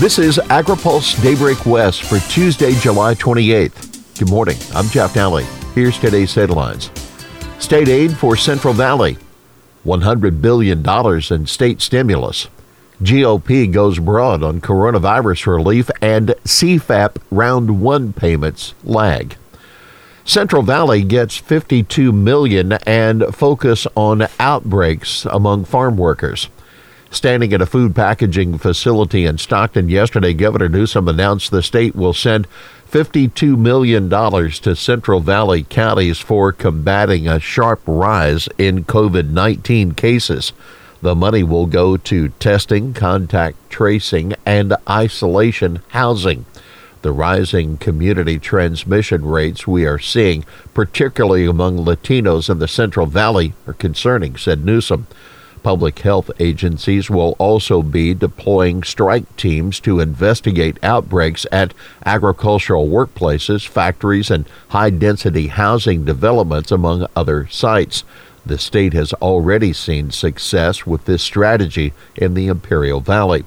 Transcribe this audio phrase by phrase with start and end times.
[0.00, 4.18] This is AgriPulse Daybreak West for Tuesday, July 28th.
[4.18, 4.56] Good morning.
[4.74, 5.44] I'm Jeff Nalley.
[5.74, 6.90] Here's today's headlines.
[7.58, 9.18] State aid for Central Valley.
[9.84, 10.82] $100 billion
[11.30, 12.48] in state stimulus.
[13.02, 19.36] GOP goes broad on coronavirus relief and CFAP round 1 payments lag.
[20.24, 26.48] Central Valley gets 52 million and focus on outbreaks among farm workers.
[27.12, 32.12] Standing at a food packaging facility in Stockton yesterday, Governor Newsom announced the state will
[32.12, 32.46] send
[32.88, 40.52] $52 million to Central Valley counties for combating a sharp rise in COVID 19 cases.
[41.02, 46.44] The money will go to testing, contact tracing, and isolation housing.
[47.02, 53.54] The rising community transmission rates we are seeing, particularly among Latinos in the Central Valley,
[53.66, 55.08] are concerning, said Newsom.
[55.62, 61.74] Public health agencies will also be deploying strike teams to investigate outbreaks at
[62.06, 68.04] agricultural workplaces, factories, and high density housing developments, among other sites.
[68.46, 73.44] The state has already seen success with this strategy in the Imperial Valley.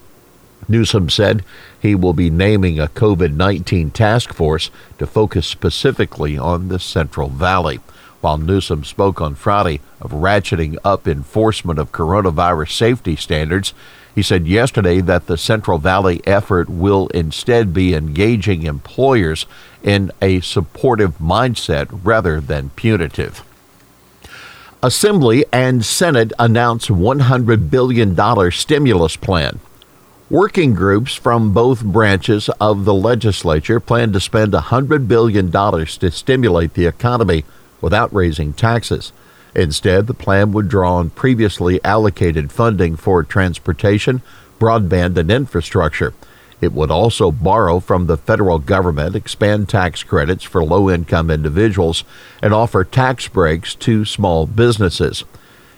[0.68, 1.44] Newsom said
[1.80, 7.30] he will be naming a COVID 19 task force to focus specifically on the Central
[7.30, 7.80] Valley
[8.24, 13.74] while Newsom spoke on Friday of ratcheting up enforcement of coronavirus safety standards.
[14.16, 19.46] He said yesterday that the Central Valley effort will instead be engaging employers
[19.84, 23.44] in a supportive mindset rather than punitive.
[24.82, 29.60] Assembly and Senate announce $100 billion stimulus plan.
[30.30, 36.74] Working groups from both branches of the legislature plan to spend $100 billion to stimulate
[36.74, 37.44] the economy
[37.82, 39.12] without raising taxes.
[39.54, 44.22] Instead, the plan would draw on previously allocated funding for transportation,
[44.60, 46.14] broadband, and infrastructure.
[46.62, 52.06] It would also borrow from the federal government, expand tax credits for low income individuals,
[52.42, 55.26] and offer tax breaks to small businesses.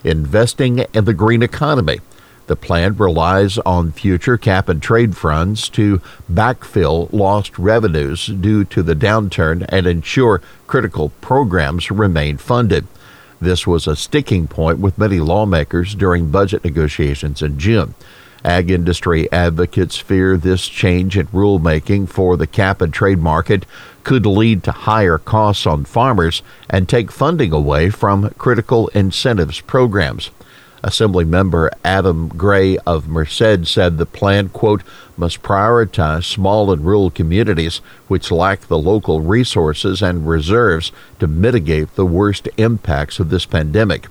[0.03, 1.99] Investing in the green economy.
[2.47, 5.99] The plan relies on future cap and trade funds to
[6.31, 12.87] backfill lost revenues due to the downturn and ensure critical programs remain funded.
[13.41, 17.95] This was a sticking point with many lawmakers during budget negotiations in June.
[18.43, 23.65] Ag industry advocates fear this change in rulemaking for the cap and trade market
[24.03, 30.29] could lead to higher costs on farmers and take funding away from critical incentives programs.
[30.85, 34.83] Assembly member Adam Gray of Merced said the plan, quote,
[35.17, 41.95] must prioritize small and rural communities which lack the local resources and reserves to mitigate
[41.95, 44.05] the worst impacts of this pandemic.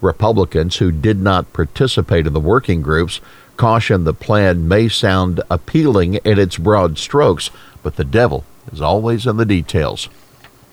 [0.00, 3.20] Republicans who did not participate in the working groups
[3.56, 7.50] caution the plan may sound appealing in its broad strokes,
[7.84, 10.08] but the devil is always in the details.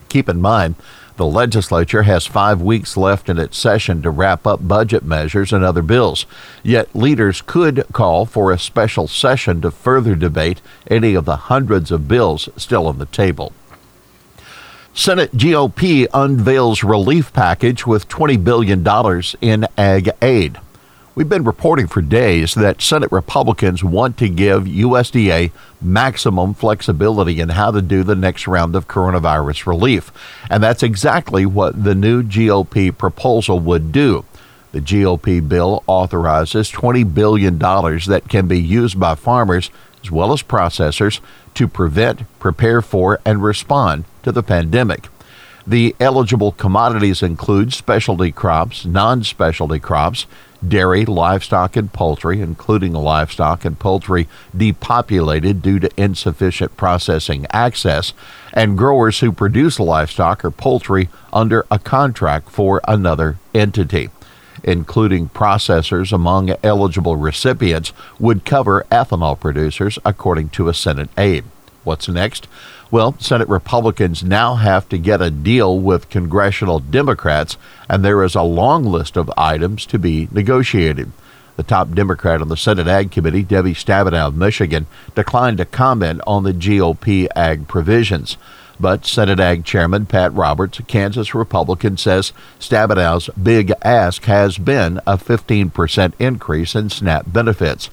[0.08, 0.74] Keep in mind,
[1.16, 5.64] the legislature has five weeks left in its session to wrap up budget measures and
[5.64, 6.26] other bills.
[6.62, 11.90] Yet leaders could call for a special session to further debate any of the hundreds
[11.90, 13.52] of bills still on the table.
[14.92, 18.84] Senate GOP unveils relief package with $20 billion
[19.40, 20.58] in ag aid.
[21.16, 27.50] We've been reporting for days that Senate Republicans want to give USDA maximum flexibility in
[27.50, 30.10] how to do the next round of coronavirus relief.
[30.50, 34.24] And that's exactly what the new GOP proposal would do.
[34.72, 39.70] The GOP bill authorizes $20 billion that can be used by farmers
[40.02, 41.20] as well as processors
[41.54, 45.06] to prevent, prepare for, and respond to the pandemic.
[45.64, 50.26] The eligible commodities include specialty crops, non specialty crops,
[50.68, 58.12] dairy, livestock, and poultry, including livestock and poultry depopulated due to insufficient processing access,
[58.52, 64.10] and growers who produce livestock or poultry under a contract for another entity.
[64.62, 71.44] Including processors among eligible recipients would cover ethanol producers, according to a Senate aide.
[71.82, 72.48] What's next?
[72.90, 77.56] Well, Senate Republicans now have to get a deal with congressional Democrats,
[77.88, 81.10] and there is a long list of items to be negotiated.
[81.56, 86.20] The top Democrat on the Senate Ag Committee, Debbie Stabenow of Michigan, declined to comment
[86.26, 88.36] on the GOP ag provisions.
[88.78, 94.98] But Senate Ag Chairman Pat Roberts, a Kansas Republican, says Stabenow's big ask has been
[95.06, 97.88] a 15% increase in SNAP benefits.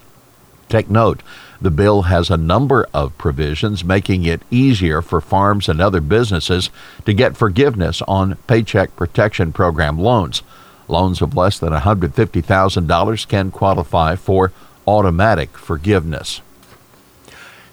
[0.72, 1.22] Take note,
[1.60, 6.70] the bill has a number of provisions making it easier for farms and other businesses
[7.06, 10.44] to get forgiveness on Paycheck Protection Program loans.
[10.88, 14.54] Loans of less than $150,000 can qualify for
[14.88, 16.40] automatic forgiveness.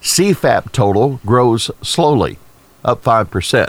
[0.02, 2.38] CFAP total grows slowly,
[2.84, 3.68] up 5%.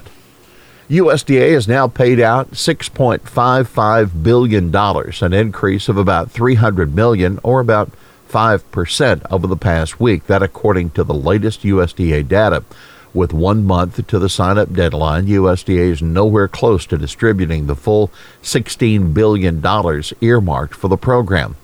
[0.89, 7.91] USDA has now paid out $6.55 billion, an increase of about 300 million or about
[8.29, 10.27] 5% over the past week.
[10.27, 12.63] That according to the latest USDA data.
[13.11, 17.75] With one month to the sign up deadline, USDA is nowhere close to distributing the
[17.75, 18.11] full
[18.43, 19.63] $16 billion
[20.21, 21.55] earmarked for the program.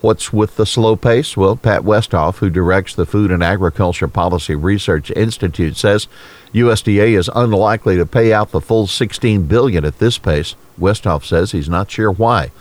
[0.00, 1.36] What's with the slow pace?
[1.36, 6.06] Well, Pat Westhoff, who directs the Food and Agriculture Policy Research Institute, says
[6.54, 10.54] USDA is unlikely to pay out the full 16 billion at this pace.
[10.80, 12.52] Westhoff says he's not sure why.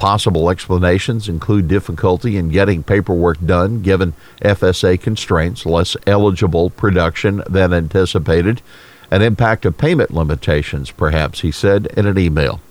[0.00, 7.74] Possible explanations include difficulty in getting paperwork done given FSA constraints, less eligible production than
[7.74, 8.62] anticipated,
[9.10, 12.62] an impact of payment limitations, perhaps, he said in an email.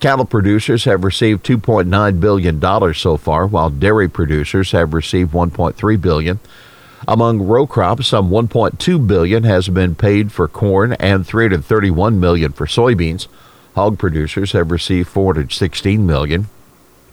[0.00, 6.38] Cattle producers have received $2.9 billion so far, while dairy producers have received 1.3 billion.
[7.08, 12.66] Among row crops, some 1.2 billion has been paid for corn and 331 million for
[12.66, 13.28] soybeans.
[13.74, 16.48] Hog producers have received 416 million.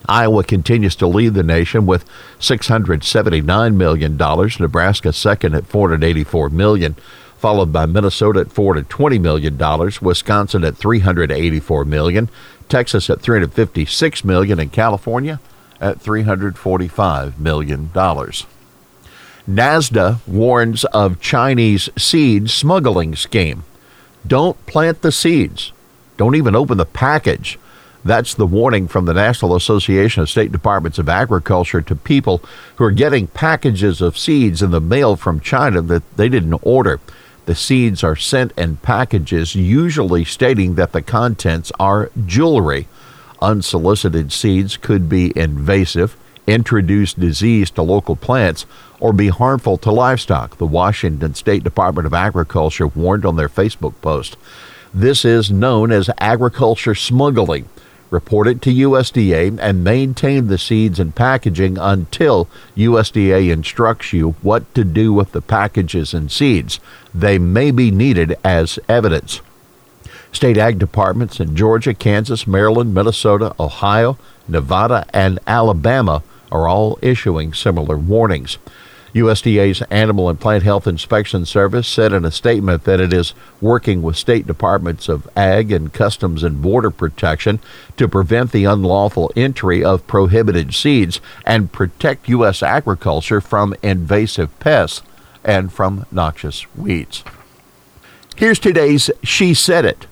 [0.07, 2.05] Iowa continues to lead the nation with
[2.39, 4.17] $679 million.
[4.59, 6.95] Nebraska second at 484 million,
[7.37, 9.57] followed by Minnesota at $420 million,
[10.01, 12.29] Wisconsin at 384 million,
[12.69, 15.39] Texas at 356 million, and California
[15.79, 18.45] at 345 million dollars.
[19.47, 23.63] NASDA warns of Chinese seed smuggling scheme.
[24.25, 25.73] Don't plant the seeds.
[26.15, 27.59] Don't even open the package.
[28.05, 32.43] That's the warning from the National Association of State Departments of Agriculture to people
[32.75, 36.99] who are getting packages of seeds in the mail from China that they didn't order.
[37.45, 42.87] The seeds are sent in packages, usually stating that the contents are jewelry.
[43.41, 48.65] Unsolicited seeds could be invasive, introduce disease to local plants,
[48.99, 53.93] or be harmful to livestock, the Washington State Department of Agriculture warned on their Facebook
[54.01, 54.35] post.
[54.93, 57.67] This is known as agriculture smuggling
[58.09, 62.47] report it to USDA, and maintain the seeds and packaging until
[62.77, 66.79] USDA instructs you what to do with the packages and seeds.
[67.13, 69.41] They may be needed as evidence.
[70.31, 74.17] State ag departments in Georgia, Kansas, Maryland, Minnesota, Ohio,
[74.47, 78.57] Nevada, and Alabama are all issuing similar warnings.
[79.13, 84.01] USDA's Animal and Plant Health Inspection Service said in a statement that it is working
[84.01, 87.59] with state departments of Ag and Customs and Border Protection
[87.97, 92.63] to prevent the unlawful entry of prohibited seeds and protect U.S.
[92.63, 95.03] agriculture from invasive pests
[95.43, 97.23] and from noxious weeds.
[98.35, 100.07] Here's today's She Said It.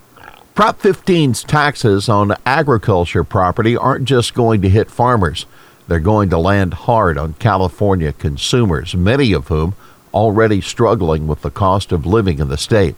[0.53, 5.45] Prop 15's taxes on agriculture property aren't just going to hit farmers.
[5.91, 9.75] They're going to land hard on California consumers, many of whom
[10.13, 12.95] already struggling with the cost of living in the state.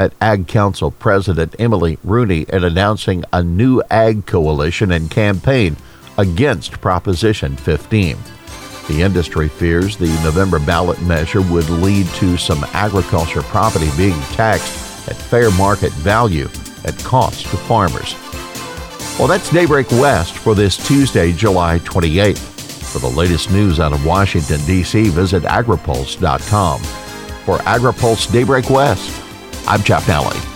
[0.00, 5.76] At Ag Council President Emily Rooney in announcing a new ag coalition and campaign
[6.18, 8.16] against Proposition 15.
[8.88, 15.08] The industry fears the November ballot measure would lead to some agriculture property being taxed
[15.08, 16.48] at fair market value
[16.84, 18.16] at cost to farmers.
[19.18, 22.36] Well, that's Daybreak West for this Tuesday, July 28th.
[22.92, 26.80] For the latest news out of Washington, D.C., visit agripulse.com.
[26.80, 29.22] For AgriPulse Daybreak West,
[29.68, 30.53] I'm Jeff Nalley.